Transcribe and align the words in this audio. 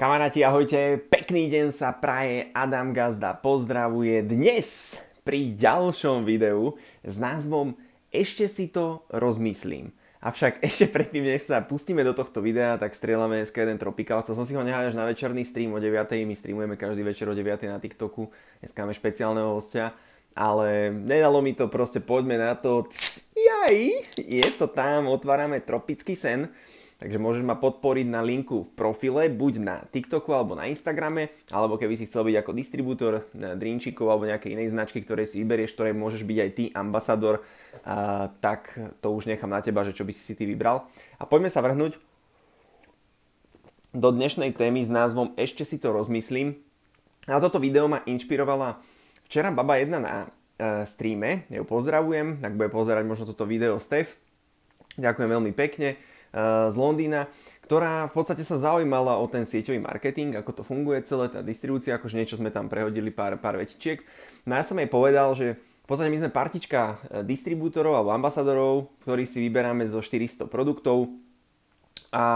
Kamaráti, 0.00 0.40
ahojte, 0.40 0.96
pekný 1.12 1.52
deň 1.52 1.68
sa 1.76 1.92
praje, 1.92 2.48
Adam 2.56 2.96
Gazda 2.96 3.36
pozdravuje 3.36 4.24
dnes 4.24 4.96
pri 5.28 5.52
ďalšom 5.52 6.24
videu 6.24 6.80
s 7.04 7.20
názvom 7.20 7.76
Ešte 8.08 8.48
si 8.48 8.72
to 8.72 9.04
rozmyslím. 9.12 9.92
Avšak 10.24 10.56
ešte 10.64 10.88
predtým, 10.88 11.28
než 11.28 11.52
sa 11.52 11.60
pustíme 11.60 12.00
do 12.00 12.16
tohto 12.16 12.40
videa, 12.40 12.80
tak 12.80 12.96
strieľame 12.96 13.44
dneska 13.44 13.60
jeden 13.60 13.76
Tropical. 13.76 14.24
Chcel 14.24 14.40
som 14.40 14.48
si 14.48 14.56
ho 14.56 14.64
nehať 14.64 14.88
až 14.88 14.94
na 14.96 15.04
večerný 15.04 15.44
stream 15.44 15.76
o 15.76 15.80
9. 15.84 15.92
My 16.24 16.32
streamujeme 16.32 16.80
každý 16.80 17.04
večer 17.04 17.28
o 17.28 17.36
9. 17.36 17.68
na 17.68 17.76
TikToku. 17.76 18.32
Dneska 18.64 18.80
máme 18.80 18.96
špeciálneho 18.96 19.52
hostia. 19.52 19.92
Ale 20.32 20.96
nedalo 20.96 21.44
mi 21.44 21.52
to, 21.52 21.68
proste 21.68 22.00
poďme 22.00 22.40
na 22.40 22.56
to. 22.56 22.88
Jaj, 23.36 23.76
je 24.16 24.48
to 24.56 24.64
tam, 24.64 25.12
otvárame 25.12 25.60
tropický 25.60 26.16
sen. 26.16 26.48
Takže 27.00 27.16
môžeš 27.16 27.48
ma 27.48 27.56
podporiť 27.56 28.12
na 28.12 28.20
linku 28.20 28.68
v 28.68 28.70
profile, 28.76 29.32
buď 29.32 29.54
na 29.56 29.76
TikToku 29.88 30.36
alebo 30.36 30.52
na 30.52 30.68
Instagrame, 30.68 31.32
alebo 31.48 31.80
keby 31.80 31.96
si 31.96 32.04
chcel 32.04 32.28
byť 32.28 32.36
ako 32.44 32.52
distribútor 32.52 33.24
drinčíkov 33.32 34.04
alebo 34.04 34.28
nejakej 34.28 34.52
inej 34.52 34.76
značky, 34.76 35.00
ktoré 35.00 35.24
si 35.24 35.40
vyberieš, 35.40 35.72
ktoré 35.72 35.96
môžeš 35.96 36.28
byť 36.28 36.38
aj 36.44 36.50
ty 36.52 36.64
ambasador, 36.76 37.40
a, 37.88 38.28
tak 38.44 38.76
to 39.00 39.16
už 39.16 39.32
nechám 39.32 39.48
na 39.48 39.64
teba, 39.64 39.80
že 39.80 39.96
čo 39.96 40.04
by 40.04 40.12
si 40.12 40.20
si 40.20 40.36
ty 40.36 40.44
vybral. 40.44 40.84
A 41.16 41.24
poďme 41.24 41.48
sa 41.48 41.64
vrhnúť 41.64 41.96
do 43.96 44.08
dnešnej 44.12 44.52
témy 44.52 44.84
s 44.84 44.92
názvom 44.92 45.32
Ešte 45.40 45.64
si 45.64 45.80
to 45.80 45.96
rozmyslím. 45.96 46.60
A 47.32 47.40
toto 47.40 47.56
video 47.56 47.88
ma 47.88 48.04
inšpirovala 48.04 48.76
včera 49.24 49.48
baba 49.48 49.80
jedna 49.80 49.98
na 50.04 50.14
uh, 50.28 50.84
streame, 50.84 51.48
ju 51.48 51.64
pozdravujem, 51.64 52.44
ak 52.44 52.60
bude 52.60 52.68
pozerať 52.68 53.08
možno 53.08 53.24
toto 53.24 53.48
video 53.48 53.80
Stef. 53.80 54.20
Ďakujem 55.00 55.28
veľmi 55.32 55.52
pekne 55.56 55.96
z 56.34 56.76
Londýna, 56.78 57.26
ktorá 57.66 58.10
v 58.10 58.14
podstate 58.18 58.42
sa 58.42 58.58
zaujímala 58.58 59.18
o 59.18 59.26
ten 59.30 59.46
sieťový 59.46 59.78
marketing, 59.78 60.38
ako 60.38 60.50
to 60.58 60.62
funguje 60.66 61.06
celé, 61.06 61.30
tá 61.30 61.38
distribúcia, 61.38 61.94
akože 61.94 62.18
niečo 62.18 62.38
sme 62.38 62.50
tam 62.50 62.66
prehodili 62.66 63.14
pár, 63.14 63.38
pár 63.38 63.58
vetičiek. 63.58 64.02
No 64.42 64.58
ja 64.58 64.66
som 64.66 64.78
jej 64.78 64.90
povedal, 64.90 65.30
že 65.38 65.54
v 65.58 65.86
podstate 65.86 66.10
my 66.10 66.18
sme 66.18 66.30
partička 66.34 66.98
e, 67.06 67.26
distribútorov 67.26 67.98
alebo 67.98 68.10
ambasadorov, 68.14 68.90
ktorí 69.06 69.26
si 69.26 69.42
vyberáme 69.42 69.86
zo 69.86 70.02
400 70.02 70.46
produktov 70.46 71.10
a 72.10 72.26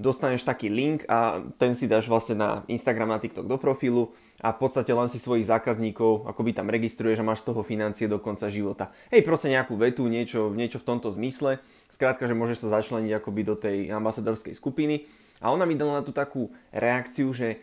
dostaneš 0.00 0.42
taký 0.42 0.72
link 0.72 1.04
a 1.06 1.44
ten 1.60 1.76
si 1.76 1.86
dáš 1.86 2.10
vlastne 2.10 2.34
na 2.38 2.50
Instagram, 2.66 3.14
na 3.14 3.22
TikTok 3.22 3.46
do 3.46 3.56
profilu 3.60 4.10
a 4.42 4.50
v 4.50 4.58
podstate 4.58 4.90
len 4.90 5.06
si 5.06 5.22
svojich 5.22 5.46
zákazníkov 5.46 6.26
akoby 6.26 6.50
tam 6.56 6.72
registruješ 6.72 7.22
a 7.22 7.26
máš 7.26 7.46
z 7.46 7.54
toho 7.54 7.62
financie 7.62 8.10
do 8.10 8.18
konca 8.18 8.50
života. 8.50 8.90
Hej, 9.14 9.22
proste 9.22 9.52
nejakú 9.52 9.78
vetu, 9.78 10.08
niečo, 10.10 10.50
niečo 10.50 10.82
v 10.82 10.88
tomto 10.88 11.12
zmysle. 11.12 11.62
Skrátka, 11.86 12.26
že 12.26 12.34
môžeš 12.34 12.66
sa 12.66 12.82
začleniť 12.82 13.12
akoby 13.20 13.42
do 13.46 13.54
tej 13.54 13.92
ambasadorskej 13.94 14.58
skupiny. 14.58 15.06
A 15.42 15.50
ona 15.50 15.66
mi 15.66 15.78
dala 15.78 16.00
na 16.00 16.06
tú 16.06 16.14
takú 16.14 16.54
reakciu, 16.70 17.34
že 17.34 17.62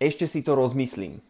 ešte 0.00 0.28
si 0.28 0.40
to 0.44 0.56
rozmyslím. 0.56 1.20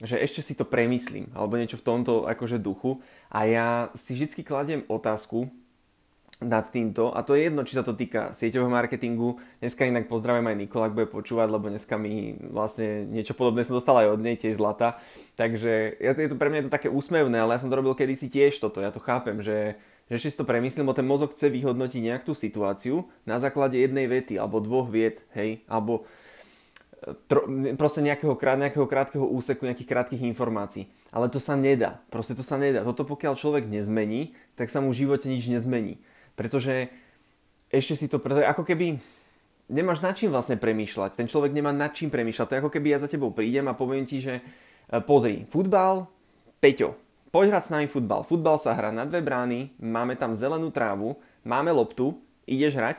Že 0.00 0.20
ešte 0.20 0.40
si 0.42 0.54
to 0.58 0.66
premyslím. 0.66 1.30
Alebo 1.36 1.54
niečo 1.60 1.78
v 1.78 1.86
tomto 1.86 2.24
akože 2.26 2.58
duchu. 2.58 2.98
A 3.30 3.46
ja 3.46 3.68
si 3.94 4.16
vždy 4.16 4.42
kladiem 4.42 4.82
otázku, 4.88 5.52
nad 6.44 6.68
týmto 6.68 7.10
a 7.10 7.24
to 7.24 7.32
je 7.34 7.48
jedno, 7.48 7.64
či 7.64 7.76
sa 7.76 7.82
to 7.82 7.96
týka 7.96 8.36
sieťového 8.36 8.70
marketingu. 8.70 9.40
Dneska 9.64 9.88
inak 9.88 10.06
pozdravím 10.06 10.52
aj 10.52 10.56
Nikola, 10.60 10.92
ak 10.92 10.96
bude 10.96 11.08
počúvať, 11.08 11.48
lebo 11.48 11.72
dneska 11.72 11.96
mi 11.96 12.36
vlastne 12.52 13.08
niečo 13.08 13.32
podobné 13.32 13.64
som 13.64 13.80
dostal 13.80 13.96
aj 14.04 14.14
od 14.14 14.20
nej, 14.20 14.36
tiež 14.36 14.60
zlata. 14.60 15.00
Takže 15.34 15.98
je 15.98 16.28
to, 16.30 16.36
pre 16.36 16.52
mňa 16.52 16.58
je 16.62 16.66
to 16.68 16.76
také 16.76 16.88
úsmevné, 16.92 17.40
ale 17.40 17.56
ja 17.56 17.62
som 17.64 17.72
to 17.72 17.80
robil 17.80 17.96
kedysi 17.96 18.28
tiež 18.30 18.60
toto, 18.60 18.84
ja 18.84 18.94
to 18.94 19.02
chápem, 19.02 19.40
že, 19.40 19.74
že 20.06 20.16
si 20.30 20.36
to 20.36 20.46
premyslím, 20.46 20.86
lebo 20.86 20.94
ten 20.94 21.08
mozog 21.08 21.32
chce 21.32 21.50
vyhodnotiť 21.50 22.00
nejak 22.04 22.22
tú 22.28 22.36
situáciu 22.36 23.08
na 23.24 23.40
základe 23.40 23.80
jednej 23.80 24.06
vety 24.06 24.36
alebo 24.38 24.62
dvoch 24.62 24.86
viet, 24.92 25.24
hej, 25.34 25.64
alebo 25.66 26.06
e, 27.02 27.12
tro, 27.26 27.48
proste 27.74 28.04
nejakého, 28.04 28.36
nejakého 28.36 28.86
krátkeho 28.86 29.26
úseku, 29.26 29.66
nejakých 29.66 29.90
krátkých 29.90 30.22
informácií. 30.28 30.86
Ale 31.14 31.30
to 31.30 31.38
sa 31.38 31.54
nedá, 31.54 32.02
proste 32.10 32.34
to 32.34 32.42
sa 32.42 32.58
nedá. 32.58 32.82
Toto 32.82 33.06
pokiaľ 33.06 33.38
človek 33.38 33.70
nezmení, 33.70 34.34
tak 34.58 34.70
sa 34.70 34.82
mu 34.82 34.90
v 34.90 35.06
živote 35.06 35.26
nič 35.30 35.46
nezmení. 35.46 35.98
Pretože 36.34 36.90
ešte 37.70 37.94
si 37.94 38.06
to, 38.06 38.22
pretože 38.22 38.46
ako 38.46 38.62
keby 38.62 38.98
nemáš 39.70 40.04
nad 40.04 40.14
čím 40.14 40.34
vlastne 40.34 40.60
premýšľať. 40.60 41.16
Ten 41.16 41.30
človek 41.30 41.54
nemá 41.54 41.72
nad 41.72 41.94
čím 41.94 42.12
premýšľať. 42.12 42.46
To 42.46 42.54
je 42.54 42.62
ako 42.62 42.72
keby 42.74 42.94
ja 42.94 42.98
za 43.00 43.08
tebou 43.08 43.32
prídem 43.32 43.64
a 43.70 43.78
poviem 43.78 44.04
ti, 44.04 44.20
že 44.20 44.40
e, 44.40 44.42
pozri, 45.02 45.48
futbal, 45.48 46.10
Peťo, 46.60 46.96
poď 47.28 47.56
hrať 47.56 47.64
s 47.68 47.72
nami 47.72 47.86
futbal. 47.88 48.24
Futbal 48.24 48.56
sa 48.56 48.76
hrá 48.76 48.88
na 48.88 49.04
dve 49.04 49.20
brány, 49.20 49.74
máme 49.80 50.16
tam 50.16 50.32
zelenú 50.32 50.72
trávu, 50.72 51.20
máme 51.44 51.72
loptu, 51.72 52.16
ideš 52.48 52.76
hrať 52.76 52.98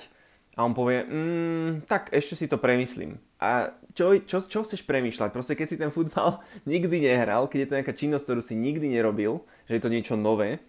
a 0.58 0.66
on 0.66 0.74
povie, 0.78 1.02
mm, 1.06 1.90
tak 1.90 2.14
ešte 2.14 2.34
si 2.38 2.46
to 2.46 2.62
premyslím. 2.62 3.18
A 3.42 3.74
čo, 3.96 4.12
čo, 4.22 4.44
čo 4.44 4.60
chceš 4.64 4.84
premýšľať? 4.84 5.30
Proste 5.32 5.56
keď 5.56 5.68
si 5.70 5.78
ten 5.80 5.92
futbal 5.94 6.44
nikdy 6.70 7.10
nehral, 7.10 7.48
keď 7.48 7.60
je 7.62 7.70
to 7.70 7.78
nejaká 7.80 7.94
činnosť, 7.96 8.26
ktorú 8.26 8.42
si 8.42 8.54
nikdy 8.58 8.92
nerobil, 8.92 9.42
že 9.66 9.80
je 9.80 9.82
to 9.82 9.94
niečo 9.94 10.16
nové, 10.20 10.62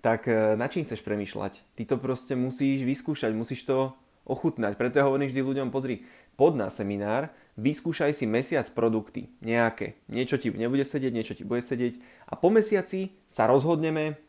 tak 0.00 0.28
e, 0.28 0.54
na 0.56 0.66
čím 0.66 0.84
chceš 0.84 1.04
premýšľať? 1.04 1.62
Ty 1.76 1.82
to 1.88 1.96
proste 1.96 2.34
musíš 2.36 2.82
vyskúšať, 2.82 3.32
musíš 3.32 3.64
to 3.64 3.92
ochutnať. 4.26 4.74
Preto 4.74 4.98
ja 4.98 5.06
hovorím 5.06 5.30
vždy 5.30 5.40
ľuďom, 5.42 5.68
pozri, 5.70 6.02
pod 6.36 6.58
na 6.58 6.68
seminár, 6.68 7.32
vyskúšaj 7.56 8.12
si 8.12 8.28
mesiac 8.28 8.68
produkty, 8.76 9.32
nejaké. 9.40 9.96
Niečo 10.12 10.36
ti 10.36 10.52
nebude 10.52 10.84
sedieť, 10.84 11.12
niečo 11.14 11.32
ti 11.32 11.48
bude 11.48 11.64
sedieť 11.64 11.96
a 12.28 12.36
po 12.36 12.52
mesiaci 12.52 13.16
sa 13.24 13.48
rozhodneme 13.48 14.20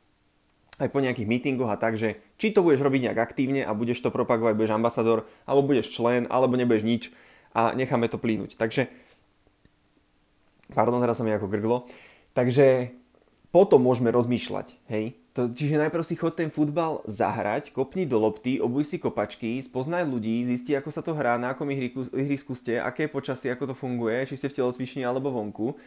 aj 0.77 0.93
po 0.93 1.01
nejakých 1.01 1.27
meetingoch 1.27 1.73
a 1.73 1.81
tak, 1.81 1.97
že 1.97 2.21
či 2.37 2.53
to 2.53 2.61
budeš 2.61 2.85
robiť 2.85 3.09
nejak 3.09 3.19
aktívne 3.19 3.65
a 3.65 3.73
budeš 3.73 3.99
to 3.99 4.13
propagovať, 4.13 4.53
budeš 4.53 4.77
ambasador, 4.77 5.25
alebo 5.49 5.73
budeš 5.73 5.89
člen, 5.89 6.29
alebo 6.29 6.53
nebudeš 6.53 6.85
nič 6.85 7.03
a 7.57 7.73
necháme 7.73 8.05
to 8.07 8.21
plínuť. 8.21 8.55
Takže, 8.61 8.85
pardon, 10.77 11.01
teraz 11.01 11.17
sa 11.17 11.25
mi 11.25 11.33
ako 11.33 11.49
grglo. 11.49 11.89
Takže 12.37 12.93
potom 13.49 13.81
môžeme 13.81 14.13
rozmýšľať, 14.13 14.77
hej, 14.93 15.17
to, 15.37 15.53
čiže 15.53 15.77
najprv 15.77 16.01
si 16.01 16.17
chod 16.17 16.33
ten 16.33 16.49
futbal 16.49 17.05
zahrať, 17.05 17.69
kopni 17.69 18.09
do 18.09 18.17
lopty, 18.17 18.57
obuj 18.57 18.89
si 18.89 18.97
kopačky, 18.97 19.61
spoznaj 19.61 20.09
ľudí, 20.09 20.41
zisti, 20.41 20.73
ako 20.73 20.89
sa 20.89 21.05
to 21.05 21.13
hrá, 21.13 21.37
na 21.37 21.53
akom 21.53 21.69
ihrisku, 21.69 22.09
ihrisku 22.09 22.57
ste, 22.57 22.81
aké 22.81 23.05
je 23.05 23.13
počasie, 23.13 23.53
ako 23.53 23.69
to 23.69 23.75
funguje, 23.77 24.25
či 24.25 24.33
ste 24.33 24.49
v 24.49 24.57
telocvični 24.57 25.05
alebo 25.05 25.29
vonku. 25.29 25.77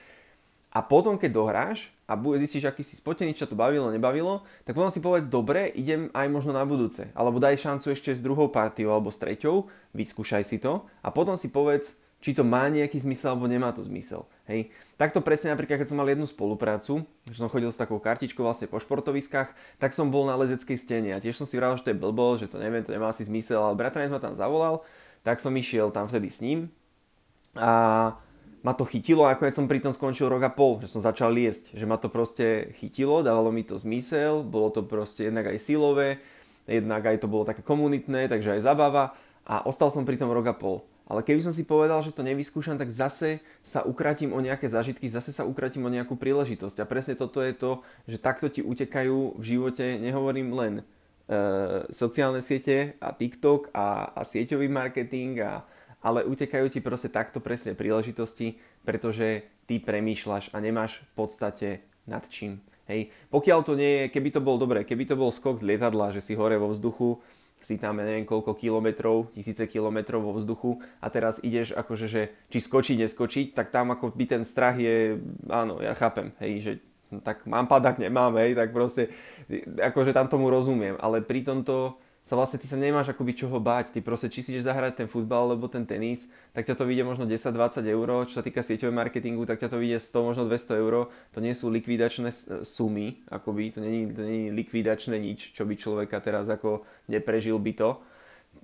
A 0.71 0.87
potom, 0.87 1.19
keď 1.19 1.34
dohráš 1.34 1.91
a 2.06 2.15
zistíš, 2.15 2.71
aký 2.71 2.87
si 2.87 2.94
spotený, 2.94 3.34
čo 3.34 3.50
to 3.50 3.59
bavilo, 3.59 3.91
nebavilo, 3.91 4.47
tak 4.62 4.78
potom 4.78 4.87
si 4.87 5.03
povedz, 5.03 5.27
dobre, 5.27 5.66
idem 5.75 6.15
aj 6.15 6.31
možno 6.31 6.55
na 6.55 6.62
budúce. 6.62 7.10
Alebo 7.19 7.43
daj 7.43 7.59
šancu 7.59 7.91
ešte 7.91 8.15
s 8.15 8.22
druhou 8.22 8.47
partiou 8.55 8.94
alebo 8.94 9.10
s 9.10 9.19
treťou, 9.19 9.66
vyskúšaj 9.99 10.47
si 10.47 10.62
to 10.62 10.87
a 11.03 11.10
potom 11.10 11.34
si 11.34 11.50
povedz, 11.50 11.99
či 12.21 12.37
to 12.37 12.45
má 12.45 12.69
nejaký 12.69 13.01
zmysel 13.01 13.33
alebo 13.33 13.49
nemá 13.49 13.73
to 13.73 13.81
zmysel. 13.81 14.29
Hej. 14.45 14.69
Takto 15.01 15.25
presne 15.25 15.57
napríklad, 15.57 15.81
keď 15.81 15.89
som 15.89 15.97
mal 15.97 16.09
jednu 16.09 16.29
spoluprácu, 16.29 17.09
že 17.25 17.37
som 17.41 17.49
chodil 17.49 17.73
s 17.73 17.81
takou 17.81 17.97
kartičkou 17.97 18.45
vlastne 18.45 18.69
po 18.69 18.77
športoviskách, 18.77 19.81
tak 19.81 19.97
som 19.97 20.13
bol 20.13 20.29
na 20.29 20.37
lezeckej 20.37 20.77
stene 20.77 21.17
a 21.17 21.23
tiež 21.23 21.41
som 21.41 21.49
si 21.49 21.57
vral, 21.57 21.81
že 21.81 21.89
to 21.89 21.97
je 21.97 21.99
blbo, 21.99 22.37
že 22.37 22.53
to 22.53 22.61
neviem, 22.61 22.85
to 22.85 22.93
nemá 22.93 23.09
asi 23.09 23.25
zmysel, 23.25 23.65
ale 23.65 23.81
bratranec 23.81 24.13
ma 24.13 24.21
tam 24.21 24.37
zavolal, 24.37 24.85
tak 25.25 25.41
som 25.41 25.57
išiel 25.57 25.89
tam 25.89 26.13
vtedy 26.13 26.29
s 26.29 26.45
ním 26.45 26.69
a 27.57 28.13
ma 28.61 28.73
to 28.77 28.85
chytilo 28.85 29.25
a 29.25 29.33
nakoniec 29.33 29.57
som 29.57 29.65
pri 29.65 29.81
tom 29.81 29.97
skončil 29.97 30.29
rok 30.29 30.45
a 30.45 30.53
pol, 30.53 30.85
že 30.85 30.93
som 30.93 31.01
začal 31.01 31.33
liesť, 31.33 31.73
že 31.73 31.89
ma 31.89 31.97
to 31.97 32.13
proste 32.13 32.77
chytilo, 32.77 33.25
dávalo 33.25 33.49
mi 33.49 33.65
to 33.65 33.81
zmysel, 33.81 34.45
bolo 34.45 34.69
to 34.69 34.85
proste 34.85 35.33
jednak 35.33 35.49
aj 35.49 35.57
silové, 35.57 36.21
jednak 36.69 37.01
aj 37.01 37.25
to 37.25 37.27
bolo 37.33 37.49
také 37.49 37.65
komunitné, 37.65 38.29
takže 38.29 38.61
aj 38.61 38.69
zabava 38.69 39.17
a 39.49 39.65
ostal 39.65 39.89
som 39.89 40.05
pri 40.05 40.21
tom 40.21 40.29
rok 40.29 40.53
a 40.53 40.55
pol. 40.55 40.85
Ale 41.10 41.26
keby 41.26 41.43
som 41.43 41.50
si 41.50 41.66
povedal, 41.66 41.98
že 42.06 42.15
to 42.15 42.22
nevyskúšam, 42.22 42.78
tak 42.78 42.94
zase 42.94 43.43
sa 43.66 43.82
ukratím 43.82 44.31
o 44.31 44.38
nejaké 44.38 44.71
zážitky, 44.71 45.10
zase 45.10 45.34
sa 45.34 45.43
ukratím 45.43 45.82
o 45.82 45.91
nejakú 45.91 46.15
príležitosť. 46.15 46.78
A 46.78 46.87
presne 46.87 47.19
toto 47.19 47.43
je 47.43 47.50
to, 47.50 47.82
že 48.06 48.22
takto 48.22 48.47
ti 48.47 48.62
utekajú 48.62 49.34
v 49.34 49.43
živote, 49.43 49.98
nehovorím 49.98 50.54
len 50.54 50.72
e, 50.78 50.82
sociálne 51.91 52.38
siete 52.38 52.94
a 53.03 53.10
TikTok 53.10 53.75
a, 53.75 54.15
a 54.15 54.22
sieťový 54.22 54.71
marketing, 54.71 55.43
a, 55.43 55.66
ale 55.98 56.22
utekajú 56.31 56.71
ti 56.71 56.78
proste 56.78 57.10
takto 57.10 57.42
presne 57.42 57.75
príležitosti, 57.75 58.63
pretože 58.86 59.42
ty 59.66 59.83
premýšľaš 59.83 60.54
a 60.54 60.63
nemáš 60.63 61.03
v 61.03 61.27
podstate 61.27 61.68
nad 62.06 62.22
čím. 62.30 62.63
Hej. 62.86 63.10
Pokiaľ 63.34 63.59
to 63.66 63.74
nie 63.74 63.92
je, 63.98 64.04
keby 64.15 64.30
to 64.30 64.39
bol 64.39 64.63
dobre, 64.63 64.86
keby 64.86 65.10
to 65.10 65.18
bol 65.18 65.34
skok 65.34 65.59
z 65.59 65.74
lietadla, 65.74 66.15
že 66.15 66.22
si 66.22 66.39
hore 66.39 66.54
vo 66.54 66.71
vzduchu, 66.71 67.18
si 67.60 67.77
tam, 67.77 68.01
ja 68.01 68.09
neviem 68.09 68.24
koľko 68.24 68.57
kilometrov, 68.57 69.30
tisíce 69.36 69.68
kilometrov 69.68 70.24
vo 70.24 70.33
vzduchu 70.36 70.80
a 71.01 71.12
teraz 71.12 71.45
ideš 71.45 71.77
akože, 71.77 72.07
že 72.09 72.22
či 72.48 72.59
skočiť, 72.59 72.97
neskočiť, 73.04 73.47
tak 73.53 73.68
tam 73.68 73.92
ako 73.92 74.16
by 74.16 74.24
ten 74.24 74.42
strach 74.48 74.80
je, 74.80 75.21
áno, 75.48 75.78
ja 75.84 75.92
chápem, 75.92 76.33
hej, 76.41 76.53
že 76.60 76.72
tak 77.27 77.45
mám 77.45 77.66
padak, 77.66 77.98
nemám, 77.98 78.39
hej, 78.39 78.54
tak 78.54 78.71
proste, 78.71 79.10
akože 79.77 80.15
tam 80.15 80.30
tomu 80.30 80.47
rozumiem, 80.48 80.95
ale 81.03 81.21
pri 81.21 81.42
tomto 81.42 81.98
sa 82.25 82.39
vlastne 82.39 82.63
ty 82.63 82.71
sa 82.71 82.78
nemáš 82.78 83.11
akoby 83.11 83.34
čoho 83.34 83.59
báť. 83.59 83.91
Ty 83.91 84.07
proste, 84.07 84.31
či 84.31 84.45
si 84.45 84.55
ideš 84.55 84.71
zahrať 84.71 85.03
ten 85.03 85.09
futbal 85.11 85.51
alebo 85.51 85.67
ten 85.67 85.83
tenis, 85.83 86.31
tak 86.55 86.63
ťa 86.63 86.78
to 86.78 86.87
vyjde 86.87 87.03
možno 87.03 87.27
10-20 87.27 87.83
eur. 87.91 88.09
Čo 88.31 88.34
sa 88.39 88.45
týka 88.47 88.63
sieťového 88.63 88.95
marketingu, 88.95 89.43
tak 89.49 89.59
ťa 89.59 89.72
to 89.72 89.83
vyjde 89.83 89.99
100, 89.99 90.28
možno 90.31 90.43
200 90.47 90.83
eur. 90.83 90.95
To 91.11 91.39
nie 91.43 91.55
sú 91.57 91.72
likvidačné 91.72 92.31
sumy, 92.63 93.19
akoby, 93.27 93.75
to 93.75 93.78
nie, 93.83 94.07
to 94.15 94.22
je 94.22 94.55
likvidačné 94.55 95.19
nič, 95.19 95.57
čo 95.57 95.67
by 95.67 95.75
človeka 95.75 96.22
teraz 96.22 96.47
ako 96.47 96.87
neprežil 97.11 97.59
by 97.59 97.72
to. 97.75 97.91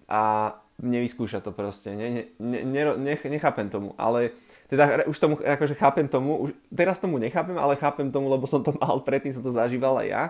a 0.06 0.54
nevyskúša 0.82 1.40
to 1.40 1.50
proste. 1.56 1.96
Ne, 1.96 2.30
ne, 2.38 2.60
ne, 2.62 2.82
nech, 3.00 3.24
nechápem 3.24 3.66
tomu, 3.72 3.96
ale 3.96 4.36
teda 4.68 5.06
už 5.08 5.16
tomu, 5.18 5.34
akože 5.40 5.74
chápem 5.78 6.06
tomu, 6.08 6.48
už, 6.48 6.50
teraz 6.68 7.00
tomu 7.00 7.16
nechápem, 7.18 7.56
ale 7.56 7.80
chápem 7.80 8.10
tomu, 8.12 8.28
lebo 8.28 8.44
som 8.44 8.60
to 8.60 8.74
mal, 8.82 9.00
predtým 9.00 9.32
som 9.32 9.42
to 9.42 9.52
zažíval 9.54 9.98
aj 10.04 10.08
ja, 10.08 10.24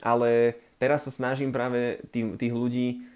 ale 0.00 0.58
teraz 0.82 1.06
sa 1.06 1.14
snažím 1.14 1.54
práve 1.54 2.02
tým, 2.10 2.34
tých 2.34 2.50
ľudí, 2.50 3.06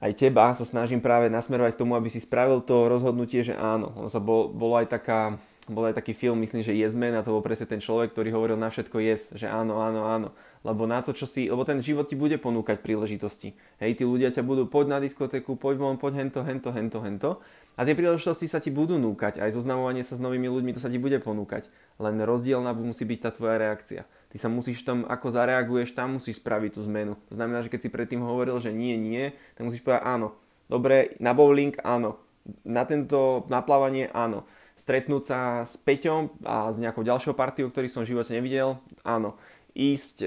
aj 0.00 0.16
teba 0.16 0.50
sa 0.56 0.64
snažím 0.64 1.04
práve 1.04 1.28
nasmerovať 1.28 1.76
k 1.76 1.80
tomu, 1.84 1.94
aby 1.94 2.08
si 2.08 2.18
spravil 2.18 2.64
to 2.64 2.88
rozhodnutie, 2.88 3.44
že 3.44 3.54
áno. 3.54 3.92
On 3.94 4.08
sa 4.08 4.18
bol, 4.18 4.50
bolo 4.50 4.80
aj 4.80 4.90
taká, 4.90 5.38
bol 5.70 5.86
aj 5.86 5.94
taký 5.94 6.10
film, 6.16 6.42
myslím, 6.42 6.64
že 6.64 6.74
Yes 6.74 6.98
Man 6.98 7.14
a 7.14 7.22
to 7.22 7.30
bol 7.30 7.44
presne 7.44 7.70
ten 7.70 7.78
človek, 7.78 8.10
ktorý 8.10 8.34
hovoril 8.34 8.58
na 8.58 8.66
všetko 8.66 8.98
yes, 8.98 9.38
že 9.38 9.46
áno, 9.46 9.78
áno, 9.78 10.02
áno. 10.10 10.28
Lebo 10.66 10.90
na 10.90 11.06
to, 11.06 11.14
čo 11.14 11.30
si, 11.30 11.46
lebo 11.46 11.62
ten 11.62 11.78
život 11.78 12.10
ti 12.10 12.18
bude 12.18 12.34
ponúkať 12.34 12.82
príležitosti. 12.82 13.54
Hej, 13.78 14.02
tí 14.02 14.04
ľudia 14.08 14.34
ťa 14.34 14.42
budú, 14.42 14.66
poď 14.66 14.96
na 14.96 14.98
diskotéku, 14.98 15.54
poď 15.54 15.78
von, 15.78 15.94
poď 16.02 16.26
hento, 16.26 16.42
hento, 16.42 16.74
hento, 16.74 16.98
hento. 16.98 17.30
A 17.78 17.86
tie 17.86 17.94
príležitosti 17.94 18.50
sa 18.50 18.58
ti 18.58 18.74
budú 18.74 18.98
núkať, 18.98 19.38
aj 19.38 19.54
zoznamovanie 19.54 20.02
sa 20.02 20.18
s 20.18 20.20
novými 20.20 20.50
ľuďmi, 20.50 20.74
to 20.74 20.82
sa 20.82 20.90
ti 20.90 20.98
bude 20.98 21.22
ponúkať. 21.22 21.70
Len 22.02 22.18
rozdielna 22.18 22.74
musí 22.74 23.06
byť 23.06 23.18
tá 23.22 23.30
tvoja 23.30 23.56
reakcia. 23.56 24.02
Ty 24.32 24.36
sa 24.40 24.48
musíš 24.48 24.80
tam, 24.80 25.04
ako 25.04 25.28
zareaguješ, 25.28 25.92
tam 25.92 26.16
musíš 26.16 26.40
spraviť 26.40 26.70
tú 26.72 26.80
zmenu. 26.88 27.20
To 27.28 27.36
znamená, 27.36 27.60
že 27.60 27.68
keď 27.68 27.80
si 27.84 27.92
predtým 27.92 28.24
hovoril, 28.24 28.56
že 28.64 28.72
nie, 28.72 28.96
nie, 28.96 29.36
tak 29.52 29.68
musíš 29.68 29.84
povedať 29.84 30.08
áno. 30.08 30.32
Dobre, 30.72 31.12
na 31.20 31.36
bowling 31.36 31.76
áno. 31.84 32.16
Na 32.64 32.88
tento 32.88 33.44
naplávanie 33.52 34.08
áno. 34.16 34.48
Stretnúť 34.72 35.22
sa 35.28 35.38
s 35.68 35.76
Peťom 35.76 36.32
a 36.48 36.72
s 36.72 36.80
nejakou 36.80 37.04
ďalšou 37.04 37.36
partiou, 37.36 37.68
ktorých 37.68 37.92
som 37.92 38.08
v 38.08 38.16
živote 38.16 38.32
nevidel, 38.32 38.80
áno. 39.04 39.36
Ísť 39.76 40.16
e, 40.24 40.26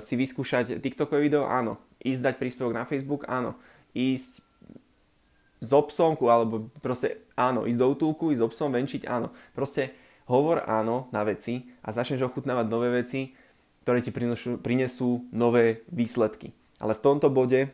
si 0.00 0.16
vyskúšať 0.16 0.80
TikTokové 0.80 1.28
video, 1.28 1.44
áno. 1.44 1.76
Ísť 2.00 2.24
dať 2.24 2.34
príspevok 2.40 2.72
na 2.72 2.88
Facebook, 2.88 3.28
áno. 3.28 3.60
Ísť 3.92 4.40
s 5.60 5.70
obsomku, 5.72 6.32
alebo 6.32 6.72
proste 6.80 7.28
áno, 7.36 7.68
ísť 7.68 7.80
do 7.80 7.86
útulku, 7.92 8.32
ísť 8.32 8.40
s 8.40 8.46
obsom, 8.48 8.72
venčiť, 8.72 9.04
áno. 9.04 9.32
Proste 9.52 9.92
hovor 10.28 10.64
áno 10.64 11.08
na 11.12 11.24
veci 11.24 11.68
a 11.84 11.92
začneš 11.92 12.28
ochutnávať 12.28 12.66
nové 12.68 12.88
veci, 12.92 13.36
ktoré 13.84 14.00
ti 14.00 14.08
prinesú, 14.08 14.56
prinesú 14.56 15.28
nové 15.28 15.84
výsledky. 15.92 16.56
Ale 16.80 16.96
v 16.96 17.04
tomto 17.04 17.28
bode 17.28 17.68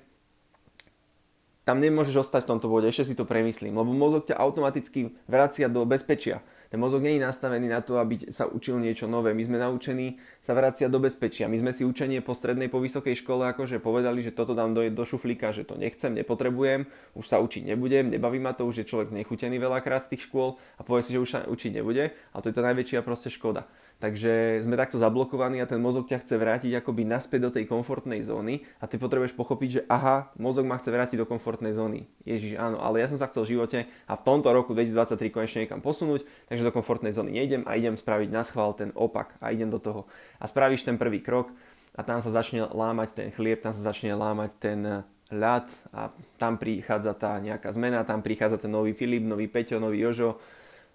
tam 1.62 1.78
nemôžeš 1.78 2.26
ostať 2.26 2.48
v 2.48 2.50
tomto 2.56 2.66
bode, 2.66 2.90
ešte 2.90 3.12
si 3.12 3.14
to 3.14 3.28
premyslím, 3.28 3.78
lebo 3.78 3.94
mozog 3.94 4.26
ťa 4.26 4.40
automaticky 4.42 5.14
vracia 5.30 5.70
do 5.70 5.86
bezpečia. 5.86 6.42
Ten 6.70 6.78
mozog 6.78 7.02
nie 7.02 7.18
je 7.18 7.26
nastavený 7.26 7.66
na 7.66 7.82
to, 7.82 7.98
aby 7.98 8.30
sa 8.30 8.46
učil 8.46 8.78
niečo 8.78 9.10
nové. 9.10 9.34
My 9.34 9.42
sme 9.42 9.58
naučení 9.58 10.22
sa 10.38 10.54
vracia 10.54 10.86
do 10.86 11.02
bezpečia. 11.02 11.50
My 11.50 11.58
sme 11.58 11.74
si 11.74 11.82
učenie 11.82 12.22
po 12.22 12.30
strednej, 12.30 12.70
po 12.70 12.78
vysokej 12.78 13.18
škole 13.18 13.42
akože 13.50 13.82
povedali, 13.82 14.22
že 14.22 14.30
toto 14.30 14.54
dám 14.54 14.70
do, 14.70 14.86
do 14.86 15.02
šuflíka, 15.02 15.50
že 15.50 15.66
to 15.66 15.74
nechcem, 15.74 16.14
nepotrebujem, 16.14 16.86
už 17.18 17.26
sa 17.26 17.42
učiť 17.42 17.74
nebudem, 17.74 18.14
nebaví 18.14 18.38
ma 18.38 18.54
to, 18.54 18.70
už 18.70 18.86
je 18.86 18.88
človek 18.88 19.10
znechutený 19.10 19.58
veľakrát 19.58 20.06
z 20.06 20.14
tých 20.14 20.30
škôl 20.30 20.62
a 20.78 20.86
povie 20.86 21.02
si, 21.02 21.10
že 21.10 21.18
už 21.18 21.30
sa 21.34 21.38
učiť 21.50 21.82
nebude 21.82 22.14
a 22.14 22.36
to 22.38 22.46
je 22.46 22.54
to 22.54 22.62
najväčšia 22.62 23.02
proste 23.02 23.34
škoda. 23.34 23.66
Takže 24.00 24.64
sme 24.64 24.80
takto 24.80 24.96
zablokovaní 24.96 25.60
a 25.60 25.68
ten 25.68 25.76
mozog 25.76 26.08
ťa 26.08 26.24
chce 26.24 26.40
vrátiť 26.40 26.72
akoby 26.80 27.04
naspäť 27.04 27.40
do 27.44 27.50
tej 27.52 27.68
komfortnej 27.68 28.24
zóny 28.24 28.64
a 28.80 28.88
ty 28.88 28.96
potrebuješ 28.96 29.36
pochopiť, 29.36 29.68
že 29.68 29.80
aha, 29.92 30.32
mozog 30.40 30.64
ma 30.64 30.80
chce 30.80 30.88
vrátiť 30.88 31.20
do 31.20 31.28
komfortnej 31.28 31.76
zóny. 31.76 32.08
Ježiš, 32.24 32.56
áno, 32.56 32.80
ale 32.80 33.04
ja 33.04 33.12
som 33.12 33.20
sa 33.20 33.28
chcel 33.28 33.44
v 33.44 33.60
živote 33.60 33.78
a 34.08 34.16
v 34.16 34.22
tomto 34.24 34.48
roku 34.56 34.72
2023 34.72 35.28
konečne 35.28 35.68
niekam 35.68 35.84
posunúť, 35.84 36.24
takže 36.48 36.64
do 36.64 36.72
komfortnej 36.72 37.12
zóny 37.12 37.36
nejdem 37.36 37.68
a 37.68 37.76
idem 37.76 37.92
spraviť 37.92 38.32
na 38.32 38.40
schvál 38.40 38.72
ten 38.72 38.88
opak 38.96 39.36
a 39.36 39.52
idem 39.52 39.68
do 39.68 39.76
toho. 39.76 40.08
A 40.40 40.48
spravíš 40.48 40.88
ten 40.88 40.96
prvý 40.96 41.20
krok 41.20 41.52
a 41.92 42.00
tam 42.00 42.24
sa 42.24 42.32
začne 42.32 42.72
lámať 42.72 43.08
ten 43.12 43.28
chlieb, 43.28 43.60
tam 43.60 43.76
sa 43.76 43.92
začne 43.92 44.16
lámať 44.16 44.50
ten 44.56 45.04
ľad 45.28 45.68
a 45.92 46.08
tam 46.40 46.56
prichádza 46.56 47.12
tá 47.14 47.36
nejaká 47.36 47.68
zmena, 47.76 48.08
tam 48.08 48.24
prichádza 48.24 48.64
ten 48.64 48.72
nový 48.72 48.96
Filip, 48.96 49.22
nový 49.22 49.46
Peťo, 49.46 49.76
nový 49.76 50.02
Jožo, 50.02 50.40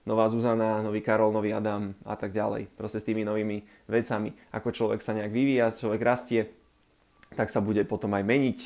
nová 0.05 0.29
Zuzana, 0.29 0.85
nový 0.85 1.01
Karol, 1.01 1.33
nový 1.33 1.51
Adam 1.51 1.97
a 2.05 2.13
tak 2.13 2.31
ďalej. 2.31 2.69
Proste 2.77 3.01
s 3.01 3.07
tými 3.09 3.25
novými 3.25 3.65
vecami. 3.89 4.33
Ako 4.53 4.69
človek 4.69 5.01
sa 5.01 5.17
nejak 5.17 5.33
vyvíja, 5.33 5.73
človek 5.73 6.01
rastie, 6.05 6.53
tak 7.33 7.49
sa 7.49 7.59
bude 7.59 7.81
potom 7.89 8.13
aj 8.13 8.23
meniť. 8.23 8.59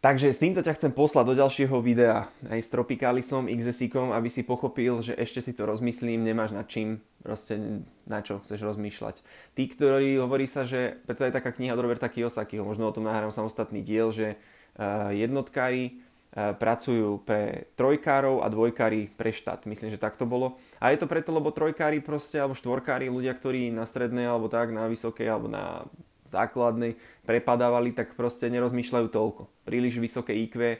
Takže 0.00 0.32
s 0.32 0.40
týmto 0.40 0.64
ťa 0.64 0.80
chcem 0.80 0.96
poslať 0.96 1.24
do 1.28 1.34
ďalšieho 1.36 1.76
videa 1.84 2.24
aj 2.48 2.60
s 2.64 2.72
Tropicalisom, 2.72 3.52
XSIkom, 3.52 4.16
aby 4.16 4.32
si 4.32 4.48
pochopil, 4.48 5.04
že 5.04 5.12
ešte 5.12 5.44
si 5.44 5.52
to 5.52 5.68
rozmyslím, 5.68 6.24
nemáš 6.24 6.56
nad 6.56 6.64
čím, 6.64 7.04
proste 7.20 7.84
na 8.08 8.24
čo 8.24 8.40
chceš 8.40 8.64
rozmýšľať. 8.64 9.20
Tí, 9.52 9.68
ktorí 9.68 10.16
hovorí 10.16 10.48
sa, 10.48 10.64
že, 10.64 10.96
preto 11.04 11.28
je 11.28 11.36
taká 11.36 11.52
kniha 11.52 11.76
od 11.76 11.84
Roberta 11.84 12.08
Kiyosakiho, 12.08 12.64
možno 12.64 12.88
o 12.88 12.96
tom 12.96 13.04
nahrám 13.04 13.28
samostatný 13.28 13.84
diel, 13.84 14.08
že 14.08 14.40
uh, 14.80 15.12
jednotkári 15.12 16.00
pracujú 16.30 17.18
pre 17.26 17.66
trojkárov 17.74 18.46
a 18.46 18.46
dvojkári 18.46 19.10
pre 19.18 19.34
štát. 19.34 19.66
Myslím, 19.66 19.90
že 19.90 19.98
tak 19.98 20.14
to 20.14 20.30
bolo. 20.30 20.54
A 20.78 20.94
je 20.94 21.02
to 21.02 21.10
preto, 21.10 21.34
lebo 21.34 21.50
trojkári 21.50 21.98
proste, 21.98 22.38
alebo 22.38 22.54
štvorkári, 22.54 23.10
ľudia, 23.10 23.34
ktorí 23.34 23.74
na 23.74 23.82
strednej, 23.82 24.30
alebo 24.30 24.46
tak, 24.46 24.70
na 24.70 24.86
vysokej, 24.86 25.26
alebo 25.26 25.50
na 25.50 25.90
základnej 26.30 26.94
prepadávali, 27.26 27.90
tak 27.90 28.14
proste 28.14 28.46
nerozmýšľajú 28.46 29.08
toľko. 29.10 29.50
Príliš 29.66 29.98
vysoké 29.98 30.38
IQ 30.38 30.54
e, 30.62 30.78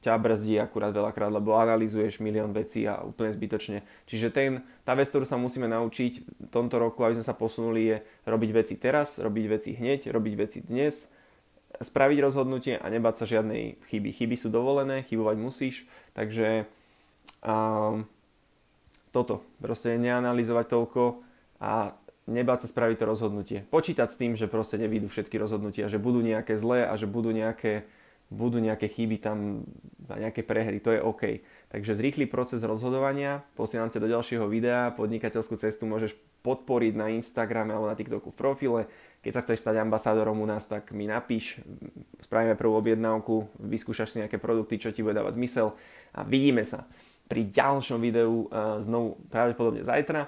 ťa 0.00 0.14
brzdí 0.16 0.56
akurát 0.62 0.94
veľakrát, 0.94 1.28
lebo 1.28 1.58
analizuješ 1.58 2.22
milión 2.22 2.54
vecí 2.54 2.86
a 2.86 3.02
úplne 3.02 3.34
zbytočne. 3.34 3.82
Čiže 4.06 4.28
ten, 4.30 4.62
tá 4.86 4.94
vec, 4.94 5.10
ktorú 5.10 5.26
sa 5.26 5.34
musíme 5.34 5.66
naučiť 5.66 6.12
v 6.22 6.48
tomto 6.48 6.78
roku, 6.78 7.02
aby 7.02 7.18
sme 7.18 7.26
sa 7.26 7.34
posunuli, 7.34 7.90
je 7.90 7.96
robiť 8.30 8.50
veci 8.54 8.74
teraz, 8.78 9.18
robiť 9.18 9.44
veci 9.50 9.70
hneď, 9.74 10.14
robiť 10.14 10.34
veci 10.38 10.58
dnes, 10.62 11.10
spraviť 11.80 12.18
rozhodnutie 12.20 12.76
a 12.76 12.86
nebáť 12.92 13.24
sa 13.24 13.30
žiadnej 13.36 13.80
chyby. 13.88 14.12
Chyby 14.12 14.36
sú 14.36 14.52
dovolené, 14.52 15.00
chybovať 15.08 15.36
musíš, 15.40 15.88
takže 16.12 16.68
um, 17.40 18.04
toto, 19.10 19.40
proste 19.58 19.96
neanalizovať 19.96 20.66
toľko 20.68 21.24
a 21.58 21.96
nebáť 22.28 22.64
sa 22.64 22.68
spraviť 22.68 22.96
to 23.00 23.08
rozhodnutie. 23.08 23.58
Počítať 23.72 24.08
s 24.12 24.20
tým, 24.20 24.32
že 24.36 24.46
proste 24.46 24.76
nevídu 24.76 25.08
všetky 25.08 25.40
rozhodnutia, 25.40 25.88
že 25.88 25.96
budú 25.96 26.20
nejaké 26.20 26.54
zlé 26.54 26.84
a 26.84 26.94
že 27.00 27.08
budú 27.08 27.32
nejaké, 27.32 27.88
budú 28.28 28.60
nejaké 28.60 28.86
chyby 28.86 29.16
tam 29.18 29.66
a 30.10 30.18
nejaké 30.18 30.42
prehry, 30.42 30.82
to 30.82 30.90
je 30.92 31.00
OK. 31.00 31.42
Takže 31.70 31.94
zrýchli 31.94 32.26
proces 32.26 32.66
rozhodovania, 32.66 33.46
posielam 33.54 33.90
do 33.90 34.08
ďalšieho 34.10 34.46
videa, 34.50 34.90
podnikateľskú 34.94 35.54
cestu 35.56 35.86
môžeš 35.86 36.18
podporiť 36.40 36.92
na 36.96 37.12
Instagrame 37.12 37.76
alebo 37.76 37.86
na 37.86 37.98
TikToku 37.98 38.32
v 38.32 38.38
profile, 38.38 38.80
keď 39.20 39.32
sa 39.36 39.42
chceš 39.44 39.60
stať 39.60 39.76
ambasádorom 39.84 40.40
u 40.40 40.46
nás, 40.48 40.64
tak 40.64 40.90
mi 40.96 41.04
napíš, 41.04 41.60
spravíme 42.24 42.56
prvú 42.56 42.80
objednávku, 42.80 43.52
vyskúšaš 43.60 44.08
si 44.08 44.20
nejaké 44.24 44.40
produkty, 44.40 44.80
čo 44.80 44.88
ti 44.88 45.04
bude 45.04 45.20
dávať 45.20 45.36
zmysel 45.36 45.76
a 46.16 46.24
vidíme 46.24 46.64
sa 46.64 46.88
pri 47.30 47.46
ďalšom 47.46 48.00
videu 48.02 48.50
uh, 48.50 48.82
znovu 48.82 49.20
pravdepodobne 49.30 49.86
zajtra. 49.86 50.26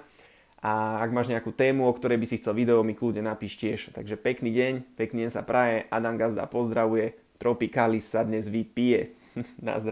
A 0.62 1.02
ak 1.02 1.10
máš 1.10 1.26
nejakú 1.26 1.50
tému, 1.50 1.90
o 1.90 1.96
ktorej 1.96 2.22
by 2.22 2.26
si 2.30 2.38
chcel 2.38 2.54
video, 2.54 2.86
mi 2.86 2.94
kľudne 2.94 3.26
napíš 3.26 3.58
tiež. 3.58 3.90
Takže 3.90 4.14
pekný 4.14 4.54
deň, 4.54 4.94
pekný 4.94 5.26
deň 5.26 5.32
sa 5.34 5.42
praje, 5.42 5.90
Adam 5.90 6.14
Gazda 6.14 6.46
pozdravuje, 6.46 7.18
Tropicalis 7.42 8.06
sa 8.06 8.22
dnes 8.22 8.46
vypije. 8.46 9.18
Na 9.62 9.80